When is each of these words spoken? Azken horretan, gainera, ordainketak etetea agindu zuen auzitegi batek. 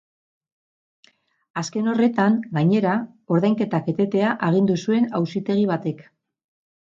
Azken 1.61 1.91
horretan, 1.91 2.39
gainera, 2.57 2.95
ordainketak 3.37 3.93
etetea 3.95 4.33
agindu 4.49 4.79
zuen 4.87 5.07
auzitegi 5.21 5.69
batek. 5.75 6.03